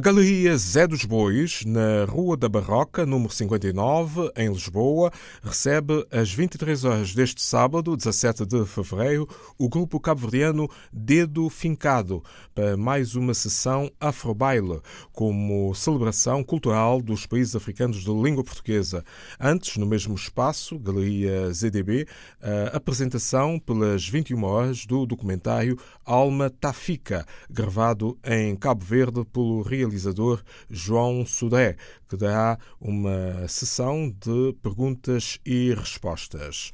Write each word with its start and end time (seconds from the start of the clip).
A 0.00 0.02
Galeria 0.02 0.56
Zé 0.56 0.86
dos 0.86 1.04
Bois, 1.04 1.62
na 1.66 2.06
Rua 2.06 2.34
da 2.34 2.48
Barroca, 2.48 3.04
número 3.04 3.30
59, 3.30 4.32
em 4.34 4.50
Lisboa, 4.50 5.12
recebe 5.42 6.06
às 6.10 6.32
23 6.32 6.84
horas 6.86 7.14
deste 7.14 7.42
sábado, 7.42 7.94
17 7.94 8.46
de 8.46 8.64
fevereiro, 8.64 9.28
o 9.58 9.68
grupo 9.68 10.00
cabo-verdiano 10.00 10.70
Dedo 10.90 11.50
Fincado 11.50 12.24
para 12.54 12.78
mais 12.78 13.14
uma 13.14 13.34
sessão 13.34 13.90
Afrobaile, 14.00 14.80
como 15.12 15.74
celebração 15.74 16.42
cultural 16.42 17.02
dos 17.02 17.26
países 17.26 17.54
africanos 17.54 18.02
de 18.02 18.10
língua 18.10 18.42
portuguesa. 18.42 19.04
Antes, 19.38 19.76
no 19.76 19.84
mesmo 19.84 20.14
espaço, 20.14 20.78
Galeria 20.78 21.52
ZDB, 21.52 22.06
a 22.40 22.74
apresentação 22.74 23.58
pelas 23.58 24.08
21 24.08 24.42
horas 24.44 24.86
do 24.86 25.04
documentário 25.04 25.78
Alma 26.06 26.48
Tafika, 26.48 27.26
gravado 27.50 28.18
em 28.24 28.56
Cabo 28.56 28.82
Verde 28.82 29.26
pelo 29.26 29.60
Rio 29.60 29.89
realizador 29.90 30.42
João 30.70 31.26
Sudé, 31.26 31.76
que 32.08 32.16
dará 32.16 32.58
uma 32.80 33.46
sessão 33.48 34.08
de 34.08 34.54
perguntas 34.62 35.38
e 35.44 35.74
respostas. 35.74 36.72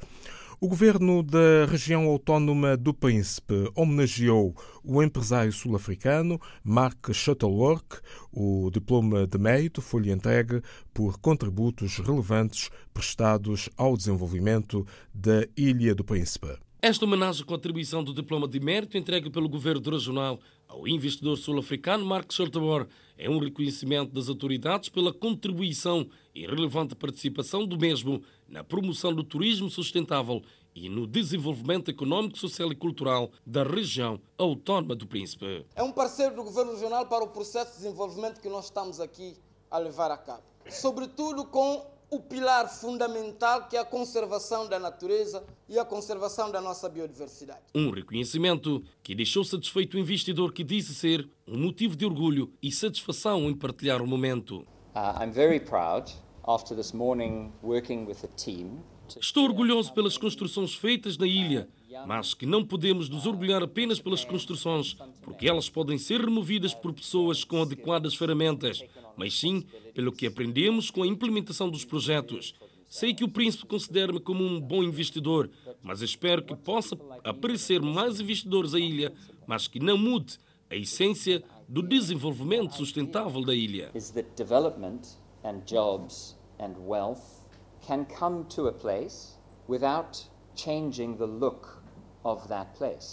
O 0.59 0.67
governo 0.67 1.21
da 1.21 1.65
região 1.69 2.05
autónoma 2.05 2.75
do 2.75 2.91
Príncipe 2.91 3.69
homenageou 3.75 4.55
o 4.83 5.03
empresário 5.03 5.51
sul-africano 5.51 6.41
Mark 6.63 7.13
Shuttleworth. 7.13 8.01
O 8.31 8.71
diploma 8.71 9.27
de 9.27 9.37
mérito 9.37 9.83
foi-lhe 9.83 10.11
entregue 10.11 10.61
por 10.91 11.19
contributos 11.19 11.97
relevantes 11.99 12.71
prestados 12.91 13.69
ao 13.77 13.95
desenvolvimento 13.95 14.85
da 15.13 15.47
Ilha 15.55 15.93
do 15.93 16.03
Príncipe. 16.03 16.57
Esta 16.81 17.05
homenagem 17.05 17.45
com 17.45 17.53
atribuição 17.53 18.03
do 18.03 18.13
diploma 18.13 18.47
de 18.47 18.59
mérito 18.59 18.97
entregue 18.97 19.29
pelo 19.29 19.49
governo 19.49 19.91
regional 19.91 20.39
ao 20.67 20.87
investidor 20.87 21.37
sul-africano 21.37 22.05
Mark 22.05 22.31
Schultebor 22.31 22.87
é 23.17 23.29
um 23.29 23.39
reconhecimento 23.39 24.13
das 24.13 24.29
autoridades 24.29 24.89
pela 24.89 25.13
contribuição 25.13 26.07
e 26.33 26.45
relevante 26.45 26.95
participação 26.95 27.65
do 27.65 27.77
mesmo 27.77 28.21
na 28.47 28.63
promoção 28.63 29.13
do 29.13 29.23
turismo 29.23 29.69
sustentável 29.69 30.41
e 30.75 30.89
no 30.89 31.07
desenvolvimento 31.07 31.89
econômico, 31.89 32.37
social 32.37 32.71
e 32.71 32.75
cultural 32.75 33.31
da 33.43 33.63
região 33.63 34.21
autónoma 34.37 34.95
do 34.95 35.07
Príncipe. 35.07 35.65
É 35.75 35.81
um 35.81 35.91
parceiro 35.91 36.35
do 36.35 36.43
governo 36.43 36.73
regional 36.73 37.07
para 37.07 37.23
o 37.23 37.29
processo 37.29 37.71
de 37.71 37.77
desenvolvimento 37.77 38.39
que 38.39 38.47
nós 38.47 38.65
estamos 38.65 38.99
aqui 38.99 39.35
a 39.71 39.79
levar 39.79 40.11
a 40.11 40.17
cabo. 40.17 40.43
Sobretudo 40.69 41.45
com 41.45 41.96
o 42.09 42.19
pilar 42.19 42.69
fundamental 42.69 43.67
que 43.67 43.75
é 43.75 43.79
a 43.79 43.85
conservação 43.85 44.67
da 44.67 44.79
natureza 44.79 45.43
e 45.67 45.77
a 45.77 45.83
conservação 45.83 46.49
da 46.51 46.61
nossa 46.61 46.87
biodiversidade. 46.87 47.61
Um 47.75 47.89
reconhecimento 47.89 48.83
que 49.03 49.13
deixou 49.13 49.43
satisfeito 49.43 49.97
o 49.97 49.99
investidor 49.99 50.53
que 50.53 50.63
disse 50.63 50.95
ser 50.95 51.29
um 51.47 51.57
motivo 51.57 51.95
de 51.95 52.05
orgulho 52.05 52.53
e 52.61 52.71
satisfação 52.71 53.49
em 53.49 53.55
partilhar 53.55 54.01
o 54.01 54.07
momento. 54.07 54.65
Uh, 54.95 55.21
I'm 55.21 55.31
very 55.31 55.59
proud 55.59 56.11
after 56.47 56.75
this 56.75 56.93
morning 56.93 57.51
working 57.61 58.05
with 58.05 58.23
a 58.23 58.27
team 58.27 58.83
Estou 59.15 59.45
orgulhoso 59.45 59.93
pelas 59.93 60.17
construções 60.17 60.75
feitas 60.75 61.17
na 61.17 61.25
ilha, 61.25 61.69
mas 62.05 62.33
que 62.33 62.45
não 62.45 62.65
podemos 62.65 63.07
nos 63.07 63.25
orgulhar 63.25 63.63
apenas 63.63 64.01
pelas 64.01 64.25
construções, 64.25 64.97
porque 65.21 65.47
elas 65.47 65.69
podem 65.69 65.97
ser 65.97 66.19
removidas 66.19 66.73
por 66.73 66.91
pessoas 66.91 67.43
com 67.43 67.61
adequadas 67.61 68.15
ferramentas, 68.15 68.83
mas 69.17 69.37
sim 69.37 69.65
pelo 69.93 70.11
que 70.11 70.27
aprendemos 70.27 70.89
com 70.91 71.03
a 71.03 71.07
implementação 71.07 71.69
dos 71.69 71.83
projetos. 71.83 72.53
Sei 72.87 73.13
que 73.13 73.23
o 73.23 73.29
príncipe 73.29 73.65
considera-me 73.65 74.19
como 74.19 74.45
um 74.45 74.61
bom 74.61 74.81
investidor, 74.81 75.49
mas 75.83 76.01
espero 76.01 76.41
que 76.41 76.55
possa 76.55 76.97
aparecer 77.23 77.81
mais 77.81 78.21
investidores 78.21 78.73
à 78.73 78.79
ilha, 78.79 79.11
mas 79.45 79.67
que 79.67 79.79
não 79.79 79.97
mude 79.97 80.37
a 80.69 80.75
essência 80.75 81.43
do 81.67 81.81
desenvolvimento 81.81 82.75
sustentável 82.75 83.43
da 83.43 83.53
ilha. 83.53 83.91
Can 87.87 88.05
come 88.05 88.43
to 88.45 88.67
a 88.67 88.73
place 88.73 89.37
without 89.67 90.27
changing 90.55 91.15
the 91.15 91.25
look 91.25 91.76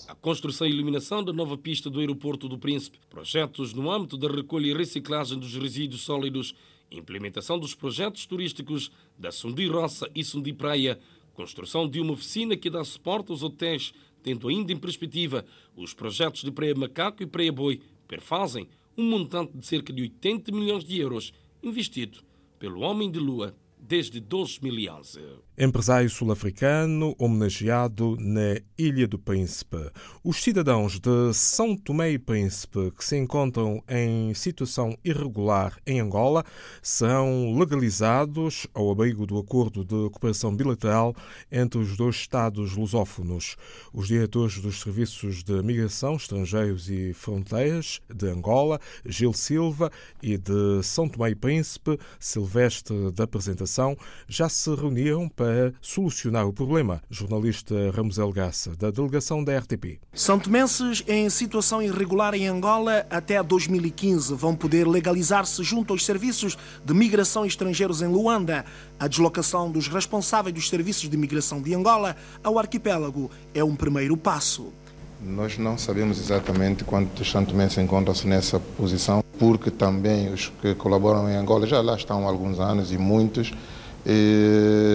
a 0.09 0.15
construção 0.17 0.67
e 0.67 0.71
iluminação 0.71 1.23
da 1.23 1.33
nova 1.33 1.57
pista 1.57 1.89
do 1.89 2.01
aeroporto 2.01 2.49
do 2.49 2.59
Príncipe, 2.59 2.99
projetos 3.09 3.73
no 3.73 3.89
âmbito 3.89 4.17
da 4.17 4.27
recolha 4.29 4.67
e 4.67 4.75
reciclagem 4.75 5.39
dos 5.39 5.55
resíduos 5.55 6.01
sólidos, 6.01 6.53
implementação 6.91 7.57
dos 7.57 7.77
projetos 7.77 8.27
turísticos 8.27 8.91
da 9.17 9.31
Sundi 9.31 9.69
Roça 9.69 10.11
e 10.17 10.25
Sundi 10.25 10.53
Praia, 10.53 10.99
construção 11.33 11.89
de 11.89 12.01
uma 12.01 12.13
oficina 12.15 12.57
que 12.57 12.69
dá 12.69 12.83
suporte 12.83 13.31
aos 13.31 13.45
hotéis, 13.45 13.93
tendo 14.21 14.49
ainda 14.49 14.73
em 14.73 14.77
perspectiva 14.77 15.45
os 15.77 15.95
projetos 15.95 16.43
de 16.43 16.51
Praia 16.51 16.75
Macaco 16.75 17.23
e 17.23 17.27
Praia 17.27 17.53
Boi, 17.53 17.81
perfazem 18.09 18.69
um 18.99 19.05
montante 19.05 19.57
de 19.57 19.65
cerca 19.65 19.93
de 19.93 20.03
80 20.03 20.51
milhões 20.51 20.85
de 20.85 20.99
euros 20.99 21.33
investido 21.63 22.19
pelo 22.59 22.81
Homem 22.81 23.11
de 23.11 23.21
Lua 23.21 23.55
desde 23.79 24.19
2011. 24.19 25.21
Empresário 25.57 26.11
sul-africano 26.11 27.15
homenageado 27.17 28.17
na 28.19 28.61
Ilha 28.77 29.07
do 29.07 29.17
Príncipe. 29.17 29.89
Os 30.25 30.43
cidadãos 30.43 30.99
de 30.99 31.33
São 31.33 31.77
Tomé 31.77 32.11
e 32.11 32.19
Príncipe 32.19 32.91
que 32.91 33.05
se 33.05 33.17
encontram 33.17 33.81
em 33.89 34.35
situação 34.35 34.99
irregular 35.05 35.79
em 35.87 36.01
Angola 36.01 36.45
serão 36.83 37.57
legalizados 37.57 38.67
ao 38.75 38.91
abrigo 38.91 39.27
do 39.27 39.39
acordo 39.39 39.85
de 39.85 40.11
cooperação 40.11 40.57
bilateral 40.57 41.15
entre 41.53 41.79
os 41.79 41.97
dois 41.97 42.17
Estados 42.17 42.75
lusófonos. 42.75 43.55
Os 43.93 44.09
diretores 44.09 44.59
dos 44.59 44.81
Serviços 44.81 45.45
de 45.45 45.63
Migração, 45.63 46.17
Estrangeiros 46.17 46.91
e 46.91 47.13
Fronteiras 47.13 48.01
de 48.13 48.27
Angola, 48.27 48.81
Gil 49.07 49.33
Silva, 49.33 49.89
e 50.21 50.37
de 50.37 50.83
São 50.83 51.09
Tomé 51.09 51.31
e 51.31 51.35
Príncipe, 51.37 51.97
Silvestre 52.19 53.13
da 53.13 53.23
Apresentação, 53.23 53.97
já 54.27 54.49
se 54.49 54.75
reuniram 54.75 55.29
para 55.29 55.44
para 55.45 55.75
solucionar 55.83 56.47
o 56.47 56.53
problema. 56.55 57.03
Jornalista 57.11 57.75
Ramos 57.95 58.17
Elgaça, 58.17 58.75
da 58.77 58.91
delegação 58.91 59.45
da 59.45 59.59
RTP. 59.59 60.01
São 60.15 60.39
tomenses 60.39 61.05
em 61.07 61.29
situação 61.29 61.83
irregular 61.83 62.35
em 62.35 62.47
Angola 62.47 63.07
até 63.11 63.43
2015 63.43 64.33
vão 64.35 64.57
poder 64.57 64.89
legalizar-se 64.89 65.63
junto 65.63 65.93
aos 65.93 66.07
serviços 66.07 66.57
de 66.83 66.95
migração 66.95 67.45
estrangeiros 67.45 68.01
em 68.01 68.07
Luanda. 68.07 68.65
A 68.99 69.07
deslocação 69.07 69.71
dos 69.71 69.87
responsáveis 69.87 70.55
dos 70.55 70.71
serviços 70.71 71.11
de 71.11 71.17
migração 71.17 71.61
de 71.61 71.75
Angola 71.75 72.17
ao 72.43 72.59
arquipélago 72.59 73.31
é 73.55 73.63
um 73.63 73.77
primeiro 73.77 74.17
passo. 74.17 74.73
Nós 75.21 75.59
não 75.59 75.77
sabemos 75.77 76.19
exatamente 76.19 76.85
quantos 76.85 77.31
santomenses 77.31 77.77
encontram-se 77.77 78.27
nessa 78.27 78.59
posição, 78.59 79.23
porque 79.39 79.71
também 79.71 80.33
os 80.33 80.51
que 80.63 80.75
colaboram 80.75 81.29
em 81.29 81.37
Angola 81.37 81.67
já 81.67 81.83
lá 81.83 81.97
estão 81.97 82.27
há 82.27 82.31
alguns 82.31 82.59
anos 82.59 82.93
e 82.93 82.99
muitos 82.99 83.53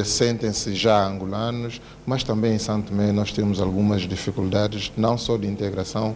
sentem-se 0.05 0.75
já 0.75 1.05
angolanos, 1.05 1.81
mas 2.05 2.23
também 2.23 2.55
em 2.55 2.59
Santo 2.59 2.89
Tomé 2.89 3.11
nós 3.11 3.31
temos 3.31 3.59
algumas 3.59 4.03
dificuldades, 4.03 4.91
não 4.95 5.17
só 5.17 5.37
de 5.37 5.47
integração, 5.47 6.15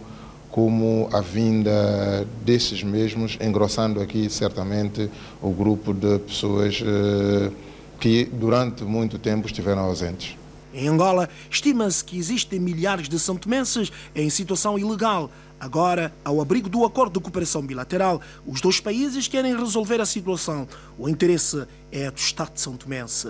como 0.54 1.08
a 1.12 1.20
vinda 1.20 2.24
desses 2.44 2.84
mesmos, 2.84 3.36
engrossando 3.40 4.00
aqui 4.00 4.30
certamente 4.30 5.10
o 5.42 5.50
grupo 5.50 5.92
de 5.92 6.20
pessoas 6.20 6.80
eh, 6.80 7.50
que 7.98 8.24
durante 8.32 8.84
muito 8.84 9.18
tempo 9.18 9.48
estiveram 9.48 9.82
ausentes. 9.82 10.36
Em 10.74 10.88
Angola, 10.88 11.28
estima-se 11.48 12.04
que 12.04 12.18
existem 12.18 12.58
milhares 12.58 13.08
de 13.08 13.16
santomenses 13.16 13.92
em 14.12 14.28
situação 14.28 14.76
ilegal. 14.76 15.30
Agora, 15.60 16.12
ao 16.24 16.40
abrigo 16.40 16.68
do 16.68 16.84
acordo 16.84 17.12
de 17.14 17.20
cooperação 17.20 17.62
bilateral, 17.62 18.20
os 18.44 18.60
dois 18.60 18.80
países 18.80 19.28
querem 19.28 19.56
resolver 19.56 20.00
a 20.00 20.04
situação. 20.04 20.66
O 20.98 21.08
interesse 21.08 21.64
é 21.92 22.10
do 22.10 22.18
Estado 22.18 22.54
de 22.54 22.60
São 22.60 22.76
Tomense. 22.76 23.28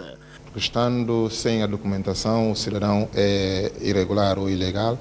Estando 0.57 1.29
sem 1.29 1.63
a 1.63 1.67
documentação, 1.67 2.51
o 2.51 2.57
cidadão 2.57 3.11
é 3.15 3.71
irregular 3.79 4.39
ou 4.39 4.49
ilegal 4.49 4.99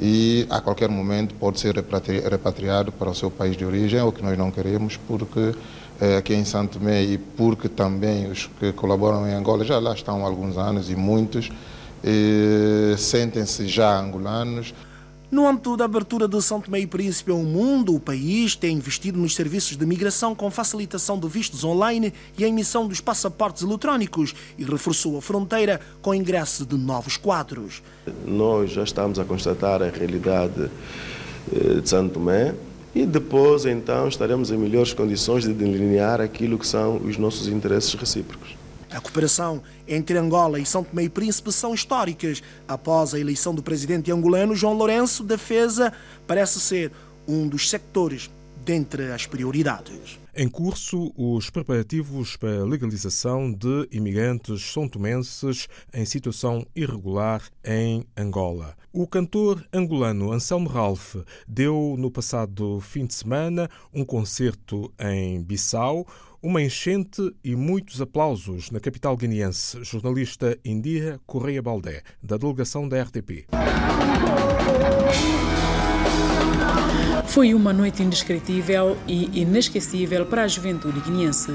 e 0.00 0.46
a 0.50 0.60
qualquer 0.60 0.88
momento 0.88 1.34
pode 1.34 1.60
ser 1.60 1.76
repatriado 1.76 2.90
para 2.90 3.10
o 3.10 3.14
seu 3.14 3.30
país 3.30 3.56
de 3.56 3.64
origem, 3.64 4.00
o 4.00 4.10
que 4.10 4.22
nós 4.22 4.36
não 4.36 4.50
queremos, 4.50 4.96
porque 4.96 5.54
aqui 6.18 6.34
em 6.34 6.44
Santo 6.44 6.78
Tomé 6.78 7.02
e 7.02 7.18
porque 7.18 7.68
também 7.68 8.30
os 8.30 8.48
que 8.58 8.72
colaboram 8.72 9.28
em 9.28 9.32
Angola 9.32 9.64
já 9.64 9.78
lá 9.78 9.94
estão 9.94 10.24
há 10.24 10.28
alguns 10.28 10.56
anos 10.56 10.90
e 10.90 10.96
muitos 10.96 11.50
sentem-se 12.96 13.66
já 13.66 13.98
angolanos. 13.98 14.72
No 15.30 15.46
âmbito 15.46 15.76
da 15.76 15.84
abertura 15.84 16.26
de 16.26 16.40
São 16.40 16.58
Tomé 16.58 16.80
e 16.80 16.86
Príncipe 16.86 17.30
ao 17.30 17.42
mundo, 17.42 17.94
o 17.94 18.00
país 18.00 18.56
tem 18.56 18.76
investido 18.78 19.18
nos 19.18 19.34
serviços 19.34 19.76
de 19.76 19.84
migração 19.84 20.34
com 20.34 20.50
facilitação 20.50 21.18
de 21.18 21.28
vistos 21.28 21.64
online 21.64 22.14
e 22.38 22.44
a 22.44 22.48
emissão 22.48 22.88
dos 22.88 23.02
passaportes 23.02 23.62
eletrônicos 23.62 24.34
e 24.56 24.64
reforçou 24.64 25.18
a 25.18 25.20
fronteira 25.20 25.82
com 26.00 26.10
o 26.10 26.14
ingresso 26.14 26.64
de 26.64 26.78
novos 26.78 27.18
quadros. 27.18 27.82
Nós 28.26 28.70
já 28.70 28.82
estamos 28.82 29.18
a 29.18 29.24
constatar 29.26 29.82
a 29.82 29.90
realidade 29.90 30.70
eh, 31.52 31.80
de 31.82 31.86
São 31.86 32.08
Tomé 32.08 32.54
e 32.94 33.04
depois 33.06 33.64
então 33.66 34.08
estaremos 34.08 34.50
em 34.50 34.56
melhores 34.56 34.92
condições 34.92 35.44
de 35.44 35.52
delinear 35.52 36.20
aquilo 36.20 36.58
que 36.58 36.66
são 36.66 36.96
os 36.96 37.16
nossos 37.16 37.48
interesses 37.48 37.94
recíprocos. 37.94 38.56
A 38.90 39.00
cooperação 39.00 39.62
entre 39.86 40.16
Angola 40.16 40.58
e 40.58 40.64
São 40.64 40.82
Tomé 40.82 41.04
e 41.04 41.08
Príncipe 41.08 41.52
são 41.52 41.74
históricas. 41.74 42.42
Após 42.66 43.12
a 43.12 43.20
eleição 43.20 43.54
do 43.54 43.62
presidente 43.62 44.10
angolano, 44.10 44.54
João 44.54 44.72
Lourenço, 44.72 45.22
defesa 45.22 45.92
parece 46.26 46.58
ser 46.58 46.90
um 47.26 47.46
dos 47.46 47.68
sectores 47.68 48.30
dentre 48.68 49.10
as 49.12 49.26
prioridades. 49.26 50.20
Em 50.36 50.46
curso, 50.46 51.10
os 51.16 51.48
preparativos 51.48 52.36
para 52.36 52.60
a 52.60 52.64
legalização 52.66 53.50
de 53.50 53.88
imigrantes 53.90 54.60
são-tomenses 54.60 55.66
em 55.90 56.04
situação 56.04 56.66
irregular 56.76 57.42
em 57.64 58.04
Angola. 58.14 58.76
O 58.92 59.06
cantor 59.06 59.66
angolano 59.72 60.32
Anselmo 60.32 60.68
Ralph 60.68 61.16
deu 61.48 61.94
no 61.98 62.10
passado 62.10 62.78
fim 62.80 63.06
de 63.06 63.14
semana 63.14 63.70
um 63.90 64.04
concerto 64.04 64.92
em 65.00 65.42
Bissau, 65.42 66.06
uma 66.42 66.60
enchente 66.60 67.22
e 67.42 67.56
muitos 67.56 68.02
aplausos 68.02 68.70
na 68.70 68.80
capital 68.80 69.16
guineense. 69.16 69.82
Jornalista 69.82 70.58
Indira 70.62 71.18
Correia 71.26 71.62
Baldé, 71.62 72.02
da 72.22 72.36
delegação 72.36 72.86
da 72.86 73.02
RTP. 73.02 73.46
Foi 77.28 77.52
uma 77.52 77.74
noite 77.74 78.02
indescritível 78.02 78.96
e 79.06 79.42
inesquecível 79.42 80.24
para 80.24 80.44
a 80.44 80.48
juventude 80.48 80.98
guineense. 81.00 81.52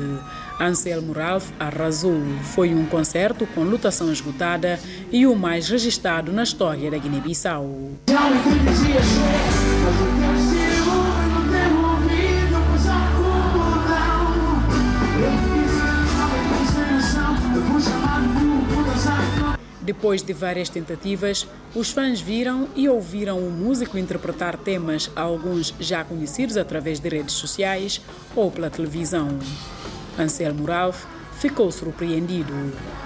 Anselmo 0.60 1.14
Ralph 1.14 1.50
arrasou. 1.60 2.22
Foi 2.54 2.74
um 2.74 2.86
concerto 2.86 3.48
com 3.48 3.64
lotação 3.64 4.12
esgotada 4.12 4.80
e 5.12 5.26
o 5.26 5.36
mais 5.36 5.68
registrado 5.68 6.32
na 6.32 6.44
história 6.44 6.92
da 6.92 6.98
Guiné-Bissau. 6.98 7.68
Depois 19.84 20.24
de 20.24 20.32
várias 20.32 20.70
tentativas, 20.70 21.46
os 21.76 21.92
fãs 21.92 22.22
viram 22.22 22.70
e 22.74 22.88
ouviram 22.88 23.38
o 23.38 23.52
músico 23.52 23.98
interpretar 23.98 24.56
temas, 24.56 25.12
alguns 25.14 25.74
já 25.78 26.06
conhecidos 26.06 26.56
através 26.56 27.02
de 27.02 27.10
redes 27.10 27.36
sociais 27.36 28.00
ou 28.34 28.50
pela 28.50 28.70
televisão. 28.70 29.38
Anselmo 30.18 30.64
Ralph 30.66 31.04
ficou 31.34 31.70
surpreendido. 31.70 32.54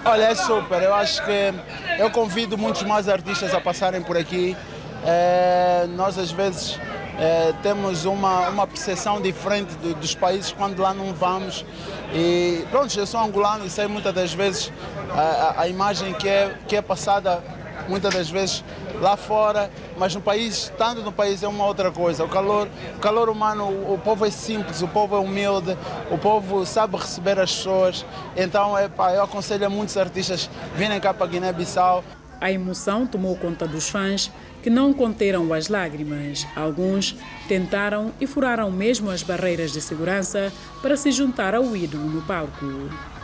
Olha, 0.06 0.26
é 0.26 0.36
super. 0.36 0.84
Eu 0.84 0.94
acho 0.94 1.26
que 1.26 1.54
eu 1.98 2.12
convido 2.12 2.56
muitos 2.56 2.84
mais 2.84 3.10
artistas 3.10 3.56
a 3.56 3.60
passarem 3.60 4.04
por 4.04 4.16
aqui. 4.16 4.56
É, 5.04 5.88
nós, 5.96 6.20
às 6.20 6.32
vezes, 6.32 6.80
é, 7.18 7.54
temos 7.64 8.06
uma, 8.06 8.50
uma 8.50 8.68
percepção 8.68 9.20
diferente 9.20 9.76
de, 9.76 9.94
dos 9.96 10.14
países 10.14 10.52
quando 10.52 10.80
lá 10.80 10.94
não 10.94 11.14
vamos. 11.14 11.66
E 12.14 12.66
pronto, 12.70 12.98
eu 12.98 13.08
sou 13.08 13.20
angolano 13.20 13.66
e 13.66 13.70
sei 13.70 13.88
muitas 13.88 14.14
das 14.14 14.34
vezes 14.34 14.72
a, 15.12 15.62
a, 15.62 15.68
imagem 15.68 16.14
que 16.14 16.30
é, 16.30 16.56
que 16.68 16.76
é 16.76 16.82
passada 16.82 17.44
muitas 17.90 18.14
das 18.14 18.30
vezes 18.30 18.64
lá 19.00 19.16
fora, 19.16 19.70
mas 19.98 20.14
no 20.14 20.22
país, 20.22 20.66
estando 20.66 21.02
no 21.02 21.12
país 21.12 21.42
é 21.42 21.48
uma 21.48 21.66
outra 21.66 21.92
coisa. 21.92 22.24
O 22.24 22.30
calor, 22.30 22.68
o 22.96 23.00
calor 23.00 23.30
humano, 23.30 23.66
o, 23.66 23.94
o 23.94 23.98
povo 23.98 24.26
é 24.26 24.32
simples, 24.32 24.82
o 24.82 24.88
povo 24.88 25.16
é 25.16 25.20
humilde, 25.20 25.78
o 26.12 26.18
povo 26.18 26.66
sabe 26.66 26.98
receber 26.98 27.40
as 27.40 27.56
pessoas. 27.56 28.06
Então 28.36 28.78
é, 28.78 28.88
pá, 28.88 29.14
eu 29.14 29.24
aconselho 29.24 29.66
a 29.66 29.70
muitos 29.70 29.98
artistas 29.98 30.50
virem 30.76 31.00
cá 31.00 31.14
para 31.14 31.28
Guiné-Bissau. 31.28 32.04
A 32.40 32.52
emoção 32.52 33.08
tomou 33.08 33.36
conta 33.36 33.68
dos 33.68 33.90
fãs 33.90 34.32
que 34.68 34.72
não 34.72 34.92
conteram 34.92 35.54
as 35.54 35.70
lágrimas. 35.70 36.46
Alguns 36.54 37.16
tentaram 37.48 38.12
e 38.20 38.28
furaram 38.28 38.70
mesmo 38.70 39.10
as 39.10 39.24
barreiras 39.24 39.72
de 39.72 39.80
segurança 39.80 40.52
para 40.82 40.98
se 40.98 41.10
juntar 41.10 41.56
ao 41.56 41.74
ídolo 41.74 42.04
no 42.04 42.22
palco. 42.24 42.66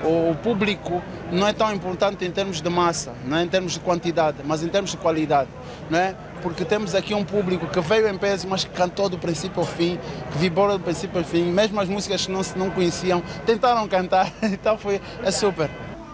O 0.01 0.33
público 0.35 1.03
não 1.33 1.45
é 1.45 1.51
tão 1.51 1.73
importante 1.73 2.23
em 2.23 2.31
termos 2.31 2.61
de 2.61 2.69
massa, 2.69 3.13
não 3.25 3.35
é 3.35 3.43
em 3.43 3.47
termos 3.49 3.73
de 3.73 3.81
quantidade, 3.81 4.37
mas 4.45 4.63
em 4.63 4.69
termos 4.69 4.91
de 4.91 4.97
qualidade, 4.97 5.49
não 5.89 5.99
é? 5.99 6.15
Porque 6.41 6.63
temos 6.63 6.95
aqui 6.95 7.13
um 7.13 7.25
público 7.25 7.67
que 7.67 7.81
veio 7.81 8.07
em 8.07 8.17
peso, 8.17 8.47
mas 8.47 8.63
que 8.63 8.71
cantou 8.71 9.09
do 9.09 9.17
princípio 9.17 9.59
ao 9.59 9.67
fim, 9.67 9.99
que 10.31 10.37
vibrou 10.37 10.77
do 10.77 10.79
princípio 10.79 11.19
ao 11.19 11.25
fim, 11.25 11.43
mesmo 11.51 11.77
as 11.77 11.89
músicas 11.89 12.25
que 12.25 12.31
não, 12.31 12.39
não 12.55 12.71
conheciam, 12.71 13.21
tentaram 13.45 13.85
cantar, 13.89 14.31
então 14.41 14.77
foi 14.77 15.01
é 15.21 15.29
super. 15.29 15.69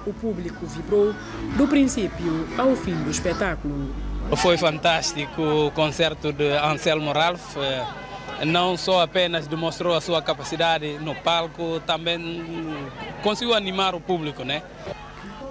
O 0.07 0.11
público 0.11 0.65
vibrou 0.65 1.13
do 1.55 1.67
princípio 1.67 2.47
ao 2.57 2.75
fim 2.75 2.95
do 2.95 3.11
espetáculo. 3.11 4.08
Foi 4.37 4.57
fantástico 4.57 5.41
o 5.41 5.71
concerto 5.71 6.31
de 6.31 6.51
Anselmo 6.57 7.11
Ralph. 7.11 7.57
Eh, 7.57 8.45
não 8.45 8.77
só 8.77 9.01
apenas 9.01 9.47
demonstrou 9.47 9.93
a 9.93 9.99
sua 10.01 10.21
capacidade 10.21 10.97
no 10.99 11.13
palco, 11.13 11.81
também 11.85 12.45
conseguiu 13.21 13.53
animar 13.53 13.95
o 13.95 13.99
público, 13.99 14.43
né? 14.43 14.63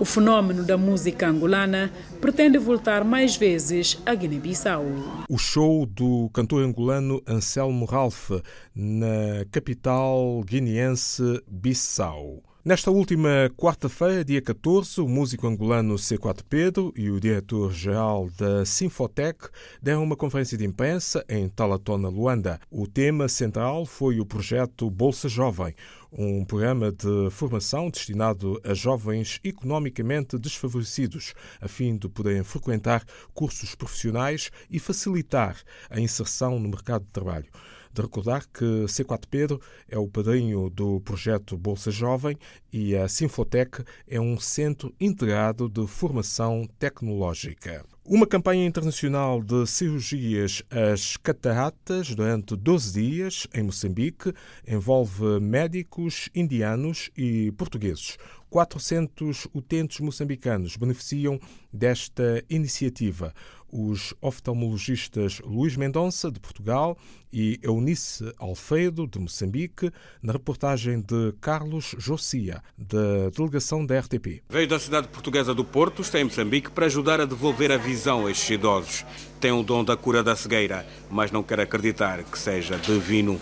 O 0.00 0.04
fenômeno 0.04 0.64
da 0.64 0.78
música 0.78 1.28
angolana 1.28 1.92
pretende 2.20 2.56
voltar 2.56 3.04
mais 3.04 3.36
vezes 3.36 4.00
a 4.06 4.14
Guiné-Bissau. 4.14 4.84
O 5.28 5.36
show 5.36 5.84
do 5.84 6.31
cantor 6.32 6.62
angolano 6.62 7.20
Anselmo 7.26 7.84
Ralph 7.84 8.31
na 8.74 9.44
capital 9.50 10.40
guineense 10.46 11.42
Bissau. 11.48 12.42
Nesta 12.69 12.91
última 12.91 13.50
quarta-feira, 13.56 14.23
dia 14.23 14.43
14, 14.43 15.00
o 15.00 15.09
músico 15.09 15.47
angolano 15.47 15.94
C4 15.94 16.43
Pedro 16.47 16.93
e 16.94 17.11
o 17.11 17.19
diretor-geral 17.19 18.29
da 18.37 18.62
Sinfotec 18.62 19.49
deram 19.81 20.05
uma 20.05 20.15
conferência 20.15 20.59
de 20.59 20.67
imprensa 20.67 21.25
em 21.31 21.49
Talatona, 21.49 22.11
Luanda. 22.11 22.61
O 22.70 22.87
tema 22.87 23.26
central 23.26 23.87
foi 23.87 24.20
o 24.20 24.26
projeto 24.26 24.91
Bolsa 24.91 25.31
Jovem, 25.31 25.75
um 26.12 26.44
programa 26.44 26.93
de 26.93 27.31
formação 27.31 27.88
destinado 27.88 28.61
a 28.62 28.75
jovens 28.75 29.41
economicamente 29.43 30.38
desfavorecidos, 30.38 31.32
a 31.62 31.69
fim 31.69 31.97
de 31.97 32.06
poderem 32.06 32.44
frequentar 32.44 33.03
cursos 33.32 33.75
profissionais 33.75 34.50
e 34.70 34.79
facilitar 34.79 35.56
a 35.88 35.99
inserção 35.99 36.61
no 36.61 36.69
mercado 36.69 37.06
de 37.06 37.12
trabalho 37.12 37.49
de 37.93 38.02
recordar 38.02 38.46
que 38.52 38.64
C4 38.87 39.25
Pedro 39.31 39.61
é 39.88 39.99
o 39.99 40.08
padrinho 40.08 40.70
do 40.70 41.00
projeto 41.00 41.56
Bolsa 41.56 41.90
Jovem 41.90 42.37
e 42.73 42.96
a 42.96 43.08
Sinfotec 43.08 43.85
é 44.06 44.20
um 44.20 44.38
centro 44.38 44.94
integrado 45.00 45.69
de 45.69 45.87
formação 45.87 46.69
tecnológica. 46.79 47.85
Uma 48.11 48.26
campanha 48.26 48.64
internacional 48.64 49.43
de 49.43 49.67
cirurgias 49.67 50.62
às 50.70 51.19
cataratas 51.19 52.14
durante 52.14 52.56
12 52.56 52.93
dias 52.99 53.46
em 53.52 53.62
Moçambique 53.62 54.32
envolve 54.67 55.38
médicos 55.41 56.31
indianos 56.34 57.11
e 57.14 57.52
portugueses. 57.52 58.17
400 58.49 59.46
utentes 59.52 60.00
moçambicanos 60.00 60.76
beneficiam 60.76 61.38
desta 61.70 62.43
iniciativa 62.48 63.34
os 63.70 64.15
oftalmologistas 64.20 65.41
Luís 65.44 65.77
Mendonça, 65.77 66.31
de 66.31 66.41
Portugal, 66.41 66.96
e 67.32 67.58
Eunice 67.63 68.32
Alfedo, 68.39 69.06
de 69.06 69.19
Moçambique, 69.19 69.91
na 70.22 70.32
reportagem 70.32 71.01
de 71.01 71.32
Carlos 71.41 71.94
Josia, 71.98 72.63
da 72.77 73.31
delegação 73.34 73.84
da 73.84 73.98
RTP. 73.98 74.43
Veio 74.48 74.69
da 74.69 74.79
cidade 74.79 75.08
portuguesa 75.08 75.55
do 75.55 75.65
Porto, 75.65 76.03
está 76.03 76.19
em 76.19 76.25
Moçambique, 76.25 76.70
para 76.70 76.87
ajudar 76.87 77.20
a 77.20 77.27
devolver 77.27 77.70
a 77.70 77.77
visão 77.77 78.27
a 78.27 78.31
estes 78.31 78.51
idosos. 78.51 79.05
Tem 79.41 79.53
o 79.53 79.63
dom 79.63 79.84
da 79.84 79.96
cura 79.96 80.22
da 80.22 80.34
cegueira, 80.34 80.87
mas 81.10 81.31
não 81.31 81.43
quer 81.43 81.60
acreditar 81.60 82.22
que 82.25 82.39
seja 82.39 82.77
divino. 82.79 83.41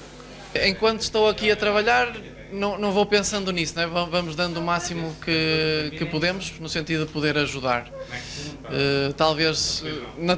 Enquanto 0.54 1.02
estou 1.02 1.28
aqui 1.28 1.50
a 1.50 1.56
trabalhar, 1.56 2.12
não, 2.52 2.78
não 2.78 2.92
vou 2.92 3.06
pensando 3.06 3.50
nisso, 3.50 3.74
né? 3.76 3.86
vamos 3.86 4.34
dando 4.34 4.58
o 4.58 4.62
máximo 4.62 5.14
que, 5.24 5.92
que 5.98 6.04
podemos, 6.06 6.54
no 6.60 6.68
sentido 6.68 7.06
de 7.06 7.12
poder 7.12 7.36
ajudar. 7.38 7.88
Uh, 7.88 9.12
talvez, 9.14 9.82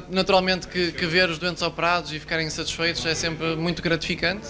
naturalmente, 0.09 0.67
que, 0.67 0.91
que, 0.91 1.05
ver 1.05 1.29
os 1.29 1.37
doentes 1.37 1.61
operados 1.61 2.13
e 2.13 2.19
ficarem 2.19 2.49
satisfeitos 2.49 3.05
é 3.05 3.15
sempre 3.15 3.55
muito 3.55 3.81
gratificante, 3.81 4.47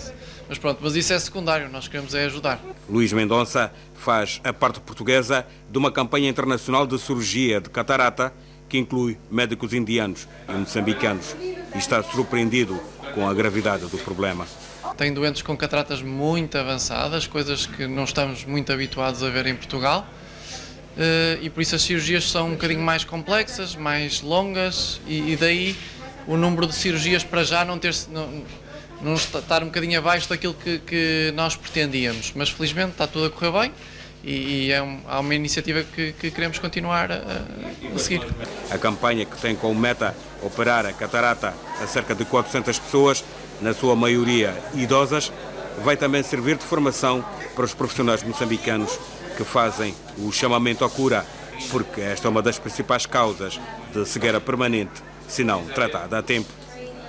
mas 0.47 0.57
pronto, 0.57 0.79
mas 0.81 0.95
isso 0.95 1.13
é 1.13 1.19
secundário, 1.19 1.69
nós 1.69 1.87
queremos 1.87 2.13
é 2.13 2.25
ajudar. 2.25 2.59
Luís 2.89 3.13
Mendonça 3.13 3.71
faz 3.95 4.41
a 4.43 4.51
parte 4.51 4.79
portuguesa 4.79 5.45
de 5.69 5.77
uma 5.77 5.91
campanha 5.91 6.29
internacional 6.29 6.87
de 6.87 6.97
cirurgia 6.99 7.61
de 7.61 7.69
catarata 7.69 8.33
que 8.67 8.77
inclui 8.77 9.17
médicos 9.31 9.73
indianos 9.73 10.27
e 10.47 10.53
moçambicanos 10.53 11.35
e 11.41 11.77
está 11.77 12.01
surpreendido 12.03 12.79
com 13.13 13.27
a 13.27 13.33
gravidade 13.33 13.85
do 13.87 13.97
problema. 13.97 14.45
Tem 14.97 15.13
doentes 15.13 15.41
com 15.41 15.55
cataratas 15.55 16.01
muito 16.01 16.57
avançadas, 16.57 17.27
coisas 17.27 17.65
que 17.65 17.87
não 17.87 18.03
estamos 18.03 18.45
muito 18.45 18.71
habituados 18.71 19.23
a 19.23 19.29
ver 19.29 19.45
em 19.47 19.55
Portugal. 19.55 20.07
Uh, 20.97 21.41
e 21.41 21.49
por 21.49 21.61
isso 21.61 21.75
as 21.75 21.81
cirurgias 21.81 22.29
são 22.29 22.47
um 22.47 22.51
bocadinho 22.51 22.81
mais 22.81 23.03
complexas, 23.03 23.75
mais 23.75 24.21
longas 24.21 24.99
e, 25.07 25.31
e 25.31 25.35
daí 25.37 25.77
o 26.27 26.35
número 26.35 26.67
de 26.67 26.75
cirurgias 26.75 27.23
para 27.23 27.43
já 27.43 27.63
não 27.63 27.79
ter 27.79 27.95
não, 28.09 28.43
não 29.01 29.13
estar 29.13 29.63
um 29.63 29.67
bocadinho 29.67 29.97
abaixo 29.97 30.27
daquilo 30.27 30.53
que, 30.53 30.79
que, 30.79 31.31
nós 31.35 31.55
pretendíamos. 31.55 32.33
Mas 32.35 32.49
felizmente 32.49 32.91
está 32.91 33.07
tudo 33.07 33.25
a 33.25 33.29
correr 33.29 33.51
bem 33.51 33.71
e, 34.23 34.65
e 34.65 34.71
é 34.71 34.81
um, 34.81 34.99
há 35.07 35.19
uma 35.19 35.33
iniciativa 35.33 35.83
que, 35.83 36.13
que 36.13 36.31
queremos 36.31 36.59
continuar 36.59 37.11
a, 37.11 37.15
a, 37.95 37.99
seguir. 37.99 38.21
A 38.69 38.77
campanha 38.77 39.25
que 39.25 39.37
tem 39.37 39.55
como 39.55 39.79
meta 39.79 40.15
operar 40.41 40.85
a 40.85 40.93
catarata 40.93 41.53
a 41.81 41.87
cerca 41.87 42.13
de 42.13 42.25
400 42.25 42.77
pessoas 42.79 43.23
na 43.61 43.73
sua 43.73 43.95
maioria 43.95 44.55
idosas, 44.73 45.31
vai 45.83 45.97
também 45.97 46.23
servir 46.23 46.57
de 46.57 46.63
formação 46.63 47.23
para 47.55 47.65
os 47.65 47.73
profissionais 47.73 48.23
moçambicanos 48.23 48.97
que 49.37 49.43
fazem 49.43 49.95
o 50.17 50.31
chamamento 50.31 50.83
à 50.83 50.89
cura, 50.89 51.25
porque 51.71 52.01
esta 52.01 52.27
é 52.27 52.29
uma 52.29 52.41
das 52.41 52.59
principais 52.59 53.05
causas 53.05 53.59
de 53.93 54.05
cegueira 54.05 54.41
permanente, 54.41 55.01
se 55.27 55.43
não 55.43 55.63
tratada 55.65 56.17
a 56.17 56.21
tempo. 56.21 56.58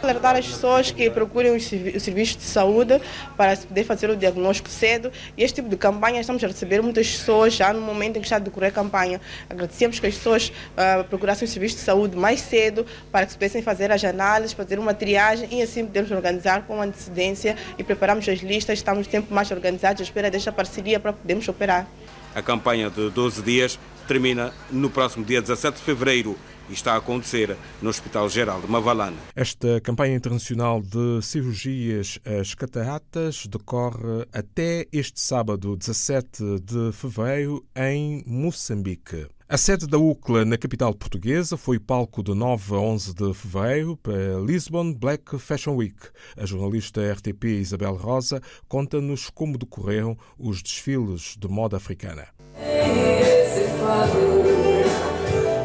Alertar 0.03 0.35
as 0.35 0.47
pessoas 0.47 0.91
que 0.91 1.11
procurem 1.11 1.55
os 1.55 1.65
serviços 1.65 2.37
de 2.37 2.45
saúde 2.45 3.01
para 3.37 3.55
poder 3.57 3.85
fazer 3.85 4.09
o 4.09 4.17
diagnóstico 4.17 4.69
cedo. 4.71 5.13
E 5.37 5.43
este 5.43 5.57
tipo 5.57 5.69
de 5.69 5.77
campanha 5.77 6.21
estamos 6.21 6.43
a 6.43 6.47
receber 6.47 6.83
muitas 6.83 7.11
pessoas 7.11 7.53
já 7.53 7.73
no 7.73 7.81
momento 7.81 8.17
em 8.17 8.21
que 8.21 8.27
está 8.27 8.37
a 8.37 8.39
decorrer 8.39 8.71
a 8.71 8.73
campanha. 8.73 9.21
Agradecemos 9.49 10.01
que 10.01 10.07
as 10.07 10.15
pessoas 10.15 10.49
uh, 10.49 11.05
procurassem 11.05 11.45
os 11.45 11.53
serviços 11.53 11.79
de 11.79 11.85
saúde 11.85 12.17
mais 12.17 12.41
cedo 12.41 12.87
para 13.13 13.27
que 13.27 13.35
pudessem 13.35 13.63
fazer 13.63 13.93
as 13.93 14.03
análises, 14.03 14.55
fazer 14.55 14.79
uma 14.79 14.95
triagem 14.95 15.49
e 15.53 15.63
assim 15.63 15.85
podermos 15.85 16.11
organizar 16.11 16.63
com 16.63 16.81
antecedência 16.81 17.57
e 17.77 17.85
prepararmos 17.85 18.27
as 18.29 18.39
listas. 18.39 18.79
Estamos 18.79 19.07
tempo 19.07 19.35
mais 19.35 19.51
organizados 19.51 20.01
à 20.01 20.05
espera 20.05 20.31
desta 20.31 20.51
parceria 20.51 20.99
para 20.99 21.13
podermos 21.13 21.47
operar. 21.47 21.87
A 22.35 22.41
campanha 22.41 22.89
de 22.89 23.11
12 23.11 23.43
dias 23.43 23.79
termina 24.11 24.53
no 24.73 24.91
próximo 24.91 25.25
dia 25.25 25.41
17 25.41 25.77
de 25.77 25.85
fevereiro 25.85 26.37
e 26.69 26.73
está 26.73 26.95
a 26.95 26.97
acontecer 26.97 27.57
no 27.81 27.91
Hospital 27.91 28.29
Geral 28.29 28.61
de 28.61 28.67
Mavalane. 28.67 29.17
Esta 29.37 29.81
campanha 29.81 30.17
internacional 30.17 30.83
de 30.83 31.23
cirurgias 31.23 32.19
às 32.25 32.53
cataratas 32.53 33.47
decorre 33.47 34.27
até 34.33 34.89
este 34.93 35.21
sábado, 35.21 35.77
17 35.77 36.43
de 36.59 36.91
fevereiro, 36.93 37.65
em 37.77 38.25
Moçambique. 38.27 39.29
A 39.49 39.57
sede 39.57 39.87
da 39.87 39.99
UCLA 39.99 40.45
na 40.45 40.59
capital 40.59 40.93
portuguesa 40.93 41.57
foi 41.57 41.79
palco 41.79 42.21
de 42.21 42.35
9 42.35 42.75
a 42.75 42.79
11 42.79 43.15
de 43.15 43.33
fevereiro 43.33 43.97
para 43.97 44.41
Lisbon 44.45 44.93
Black 44.93 45.39
Fashion 45.39 45.77
Week. 45.77 45.99
A 46.37 46.45
jornalista 46.45 47.01
RTP 47.13 47.45
Isabel 47.61 47.95
Rosa 47.95 48.41
conta-nos 48.67 49.31
como 49.31 49.57
decorreram 49.57 50.19
os 50.37 50.61
desfiles 50.61 51.37
de 51.39 51.47
moda 51.47 51.77
africana. 51.77 52.27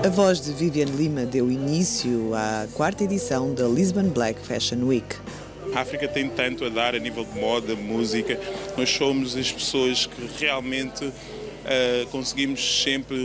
A 0.05 0.09
voz 0.09 0.39
de 0.39 0.53
Vivian 0.53 0.85
Lima 0.85 1.25
deu 1.25 1.51
início 1.51 2.33
à 2.33 2.65
quarta 2.73 3.03
edição 3.03 3.53
da 3.53 3.67
Lisbon 3.67 4.07
Black 4.09 4.39
Fashion 4.39 4.85
Week. 4.85 5.17
A 5.73 5.81
África 5.81 6.07
tem 6.07 6.29
tanto 6.29 6.63
a 6.63 6.69
dar 6.69 6.95
a 6.95 6.99
nível 6.99 7.25
de 7.25 7.37
moda, 7.37 7.75
música. 7.75 8.39
Nós 8.77 8.89
somos 8.89 9.35
as 9.35 9.51
pessoas 9.51 10.05
que 10.05 10.29
realmente 10.39 11.03
uh, 11.03 12.07
conseguimos 12.09 12.83
sempre 12.83 13.17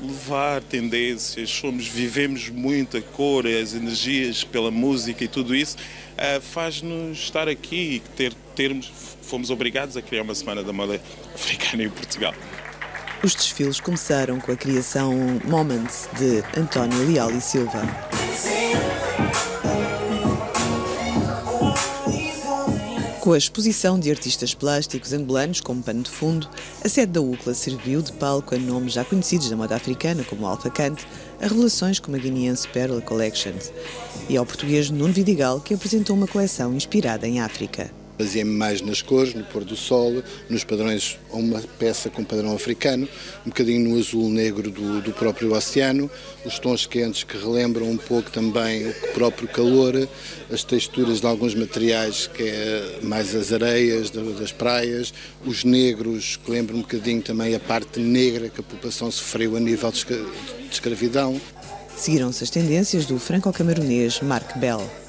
levar 0.00 0.62
tendências, 0.62 1.50
somos, 1.50 1.88
vivemos 1.88 2.48
muito 2.48 2.96
a 2.96 3.02
cor, 3.02 3.46
as 3.46 3.74
energias 3.74 4.44
pela 4.44 4.70
música 4.70 5.24
e 5.24 5.28
tudo 5.28 5.56
isso. 5.56 5.76
Uh, 5.76 6.40
faz-nos 6.40 7.18
estar 7.18 7.48
aqui 7.48 7.96
e 7.96 8.00
ter, 8.16 8.32
termos, 8.54 8.92
fomos 9.22 9.50
obrigados 9.50 9.96
a 9.96 10.02
criar 10.02 10.22
uma 10.22 10.34
semana 10.36 10.62
da 10.62 10.72
moda 10.72 11.00
africana 11.34 11.82
em 11.82 11.90
Portugal. 11.90 12.34
Os 13.22 13.34
desfiles 13.34 13.80
começaram 13.80 14.38
com 14.38 14.52
a 14.52 14.56
criação 14.56 15.12
Moments 15.44 16.08
de 16.16 16.44
António 16.58 16.98
Leal 17.06 17.30
e 17.32 17.40
Silva. 17.40 17.82
Com 23.20 23.32
a 23.32 23.38
exposição 23.38 23.98
de 23.98 24.08
artistas 24.08 24.54
plásticos 24.54 25.12
angolanos 25.12 25.60
como 25.60 25.82
pano 25.82 26.02
de 26.02 26.10
fundo, 26.10 26.48
a 26.84 26.88
sede 26.88 27.10
da 27.12 27.20
UCLA 27.20 27.54
serviu 27.54 28.00
de 28.00 28.12
palco 28.12 28.54
a 28.54 28.58
nomes 28.58 28.92
já 28.92 29.04
conhecidos 29.04 29.50
da 29.50 29.56
moda 29.56 29.74
africana, 29.74 30.22
como 30.22 30.46
Alpha 30.46 30.70
Kant, 30.70 31.04
a 31.40 31.48
revelações 31.48 31.98
como 31.98 32.16
a 32.16 32.20
guineense 32.20 32.68
Perla 32.68 33.00
Collections, 33.00 33.72
e 34.28 34.36
ao 34.36 34.46
português 34.46 34.90
Nuno 34.90 35.12
Vidigal, 35.12 35.58
que 35.58 35.74
apresentou 35.74 36.14
uma 36.14 36.28
coleção 36.28 36.72
inspirada 36.72 37.26
em 37.26 37.40
África. 37.40 37.90
Baseei-me 38.18 38.50
mais 38.50 38.80
nas 38.80 39.02
cores, 39.02 39.34
no 39.34 39.44
pôr 39.44 39.64
do 39.64 39.76
sol, 39.76 40.22
nos 40.48 40.64
padrões, 40.64 41.18
uma 41.30 41.60
peça 41.78 42.08
com 42.08 42.24
padrão 42.24 42.54
africano, 42.54 43.06
um 43.44 43.50
bocadinho 43.50 43.90
no 43.90 43.98
azul 43.98 44.28
negro 44.30 44.70
do, 44.70 45.02
do 45.02 45.12
próprio 45.12 45.54
oceano, 45.54 46.10
os 46.44 46.58
tons 46.58 46.86
quentes 46.86 47.24
que 47.24 47.36
relembram 47.36 47.90
um 47.90 47.96
pouco 47.96 48.30
também 48.30 48.88
o 48.88 48.94
próprio 49.12 49.48
calor, 49.48 50.08
as 50.50 50.64
texturas 50.64 51.20
de 51.20 51.26
alguns 51.26 51.54
materiais, 51.54 52.26
que 52.26 52.42
é 52.42 53.00
mais 53.02 53.34
as 53.34 53.52
areias 53.52 54.10
das 54.10 54.52
praias, 54.52 55.12
os 55.44 55.64
negros, 55.64 56.38
que 56.42 56.50
lembram 56.50 56.78
um 56.78 56.82
bocadinho 56.82 57.20
também 57.20 57.54
a 57.54 57.60
parte 57.60 58.00
negra 58.00 58.48
que 58.48 58.60
a 58.60 58.64
população 58.64 59.10
sofreu 59.10 59.56
a 59.56 59.60
nível 59.60 59.92
de 59.92 60.06
escravidão. 60.70 61.40
Seguiram-se 61.96 62.44
as 62.44 62.50
tendências 62.50 63.06
do 63.06 63.18
franco-camerunês 63.18 64.20
Marc 64.20 64.56
Bell. 64.58 65.05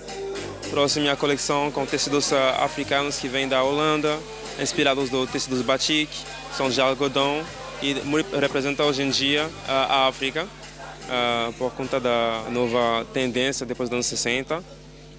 Trouxe 0.69 0.99
minha 0.99 1.15
coleção 1.15 1.71
com 1.71 1.85
tecidos 1.85 2.31
ah, 2.33 2.63
africanos 2.63 3.17
que 3.17 3.27
vêm 3.27 3.47
da 3.47 3.63
Holanda, 3.63 4.17
inspirados 4.59 5.09
do 5.09 5.25
tecidos 5.25 5.61
batik, 5.61 6.09
são 6.55 6.69
de 6.69 6.81
algodão 6.81 7.43
e 7.81 7.95
representa 8.39 8.83
hoje 8.83 9.03
em 9.03 9.09
dia 9.09 9.49
a 9.67 10.07
África 10.07 10.43
uh, 10.45 11.53
por 11.53 11.71
conta 11.71 11.99
da 11.99 12.43
nova 12.49 13.05
tendência 13.13 13.65
depois 13.65 13.89
dos 13.89 13.95
anos 13.95 14.05
60. 14.07 14.63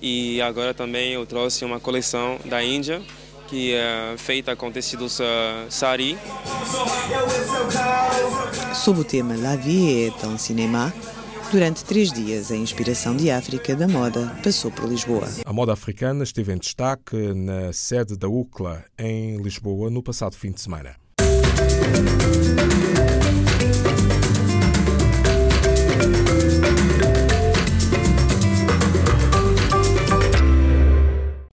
E 0.01 0.41
agora 0.43 0.73
também 0.73 1.13
eu 1.13 1.27
trouxe 1.27 1.65
uma 1.65 1.81
coleção 1.81 2.39
da 2.45 2.63
Índia 2.63 3.03
que 3.49 3.73
é 3.73 4.15
feita 4.19 4.55
com 4.55 4.71
tecidos 4.71 5.19
uh, 5.21 5.25
sari. 5.71 6.19
Sob 8.75 9.01
o 9.01 9.05
tema 9.05 9.35
La 9.37 9.57
vie 9.57 10.07
est 10.07 10.23
un 10.25 10.37
cinéma, 10.37 10.93
Durante 11.51 11.83
três 11.83 12.13
dias, 12.13 12.53
a 12.53 12.57
inspiração 12.57 13.17
de 13.17 13.31
África 13.31 13.75
da 13.75 13.89
moda 13.89 14.37
passou 14.45 14.71
por 14.71 14.87
Lisboa. 14.87 15.27
A 15.47 15.53
moda 15.53 15.73
africana 15.73 16.23
esteve 16.23 16.53
em 16.53 16.59
destaque 16.59 17.17
na 17.33 17.73
sede 17.73 18.19
da 18.19 18.29
UCLA, 18.29 18.85
em 18.99 19.39
Lisboa, 19.39 19.89
no 19.89 20.03
passado 20.03 20.37
fim 20.37 20.53
de 20.53 20.61
semana. 20.61 20.95